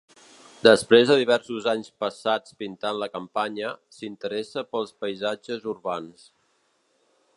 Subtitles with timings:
[0.67, 6.27] Després de diversos anys passats pintant la campanya, s'interessa pels paisatges urbans.